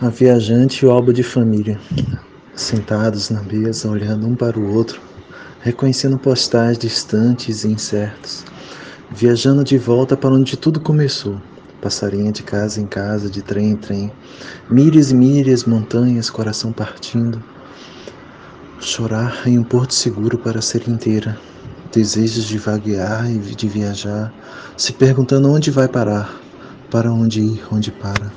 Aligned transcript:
A 0.00 0.08
viajante 0.08 0.84
e 0.84 0.88
o 0.88 0.90
álbum 0.90 1.12
de 1.12 1.22
família, 1.22 1.78
sentados 2.56 3.30
na 3.30 3.40
mesa, 3.42 3.88
olhando 3.88 4.26
um 4.26 4.34
para 4.34 4.58
o 4.58 4.74
outro, 4.74 5.00
reconhecendo 5.60 6.18
postais 6.18 6.76
distantes 6.76 7.62
e 7.62 7.68
incertos, 7.68 8.44
viajando 9.10 9.62
de 9.62 9.78
volta 9.78 10.16
para 10.16 10.34
onde 10.34 10.56
tudo 10.56 10.80
começou. 10.80 11.40
Passarinha 11.80 12.32
de 12.32 12.42
casa 12.42 12.80
em 12.80 12.86
casa, 12.86 13.30
de 13.30 13.42
trem 13.42 13.70
em 13.70 13.76
trem, 13.76 14.12
milhas 14.68 15.12
e 15.12 15.14
milhas, 15.14 15.64
montanhas, 15.64 16.30
coração 16.30 16.72
partindo. 16.72 17.42
Chorar 18.80 19.46
em 19.46 19.56
um 19.56 19.64
porto 19.64 19.94
seguro 19.94 20.36
para 20.36 20.60
ser 20.60 20.88
inteira, 20.88 21.38
desejos 21.92 22.44
de 22.44 22.58
vaguear 22.58 23.30
e 23.30 23.38
de 23.38 23.68
viajar, 23.68 24.32
se 24.76 24.92
perguntando 24.92 25.52
onde 25.52 25.70
vai 25.70 25.86
parar, 25.86 26.40
para 26.90 27.12
onde 27.12 27.40
ir, 27.40 27.62
onde 27.70 27.92
para. 27.92 28.32